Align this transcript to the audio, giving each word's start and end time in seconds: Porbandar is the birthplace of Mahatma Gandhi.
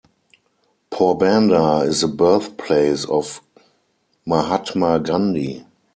Porbandar 0.89 1.85
is 1.87 2.01
the 2.01 2.07
birthplace 2.07 3.05
of 3.05 3.39
Mahatma 4.25 4.99
Gandhi. 4.99 5.63